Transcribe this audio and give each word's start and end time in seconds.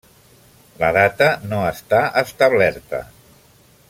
La 0.79 0.87
data 0.95 1.27
no 1.51 1.59
està 1.73 2.01
establerta. 2.25 3.03